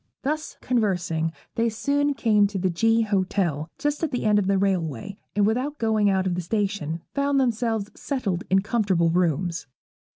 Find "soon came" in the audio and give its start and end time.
1.69-2.47